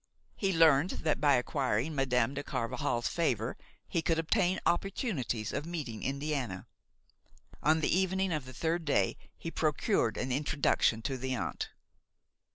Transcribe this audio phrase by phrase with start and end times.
[0.35, 3.55] He learned that by acquiring Madame de Carvajal's favor
[3.87, 6.65] he could obtain opportunities of meeting Indiana.
[7.61, 11.69] On the evening of the third day he procured an introduction to the aunt.